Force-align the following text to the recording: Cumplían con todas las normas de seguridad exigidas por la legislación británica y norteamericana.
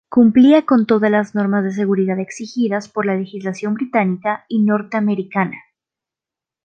Cumplían 0.09 0.63
con 0.63 0.87
todas 0.87 1.11
las 1.11 1.35
normas 1.35 1.63
de 1.63 1.71
seguridad 1.73 2.19
exigidas 2.19 2.89
por 2.89 3.05
la 3.05 3.13
legislación 3.15 3.75
británica 3.75 4.45
y 4.47 4.63
norteamericana. 4.63 5.59